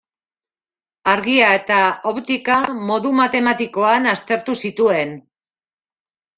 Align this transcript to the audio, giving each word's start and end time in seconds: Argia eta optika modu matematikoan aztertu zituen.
Argia 1.11 1.49
eta 1.57 1.77
optika 2.13 2.57
modu 2.89 3.13
matematikoan 3.21 4.11
aztertu 4.17 4.59
zituen. 4.67 5.17